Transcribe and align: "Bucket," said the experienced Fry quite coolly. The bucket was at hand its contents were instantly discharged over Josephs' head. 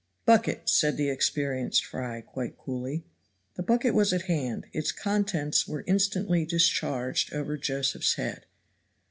"Bucket," 0.25 0.67
said 0.67 0.97
the 0.97 1.11
experienced 1.11 1.85
Fry 1.85 2.21
quite 2.21 2.57
coolly. 2.57 3.03
The 3.53 3.61
bucket 3.61 3.93
was 3.93 4.11
at 4.13 4.23
hand 4.23 4.65
its 4.73 4.91
contents 4.91 5.67
were 5.67 5.83
instantly 5.85 6.43
discharged 6.43 7.31
over 7.35 7.55
Josephs' 7.55 8.15
head. 8.15 8.47